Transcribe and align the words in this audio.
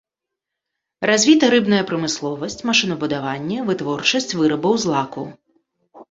Развіта 1.09 1.49
рыбная 1.53 1.81
прамысловасць, 1.91 2.55
машынабудаванне, 2.69 3.57
вытворчасць 3.67 4.35
вырабаў 4.39 4.73
з 4.85 4.91
лаку. 4.93 5.27